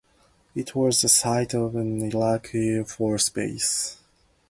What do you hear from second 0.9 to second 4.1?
the site of an Iraqi Air Force base.